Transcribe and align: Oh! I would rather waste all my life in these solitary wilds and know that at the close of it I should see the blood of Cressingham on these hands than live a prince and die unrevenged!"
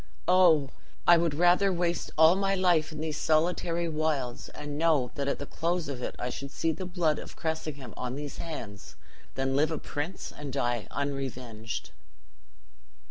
Oh! 0.27 0.71
I 1.05 1.15
would 1.15 1.35
rather 1.35 1.71
waste 1.71 2.09
all 2.17 2.33
my 2.35 2.55
life 2.55 2.91
in 2.91 3.01
these 3.01 3.19
solitary 3.19 3.87
wilds 3.87 4.49
and 4.49 4.75
know 4.75 5.11
that 5.13 5.27
at 5.27 5.37
the 5.37 5.45
close 5.45 5.87
of 5.87 6.01
it 6.01 6.15
I 6.17 6.31
should 6.31 6.49
see 6.49 6.71
the 6.71 6.87
blood 6.87 7.19
of 7.19 7.35
Cressingham 7.35 7.93
on 7.95 8.15
these 8.15 8.37
hands 8.37 8.95
than 9.35 9.55
live 9.55 9.69
a 9.69 9.77
prince 9.77 10.31
and 10.35 10.51
die 10.51 10.87
unrevenged!" 10.89 11.91